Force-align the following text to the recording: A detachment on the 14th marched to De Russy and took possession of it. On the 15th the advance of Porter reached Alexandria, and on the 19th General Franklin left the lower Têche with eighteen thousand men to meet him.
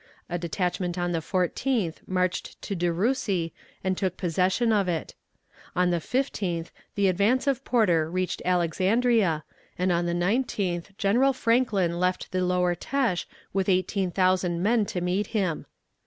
A 0.31 0.39
detachment 0.39 0.97
on 0.97 1.11
the 1.11 1.19
14th 1.19 1.97
marched 2.07 2.59
to 2.63 2.73
De 2.75 2.91
Russy 2.91 3.53
and 3.83 3.95
took 3.95 4.17
possession 4.17 4.73
of 4.73 4.87
it. 4.87 5.13
On 5.75 5.91
the 5.91 5.99
15th 5.99 6.71
the 6.95 7.07
advance 7.07 7.45
of 7.45 7.63
Porter 7.63 8.09
reached 8.09 8.41
Alexandria, 8.43 9.43
and 9.77 9.91
on 9.91 10.07
the 10.07 10.15
19th 10.15 10.97
General 10.97 11.33
Franklin 11.33 11.99
left 11.99 12.31
the 12.31 12.43
lower 12.43 12.73
Têche 12.73 13.25
with 13.53 13.69
eighteen 13.69 14.09
thousand 14.09 14.63
men 14.63 14.87
to 14.87 15.01
meet 15.01 15.27
him. 15.37 15.67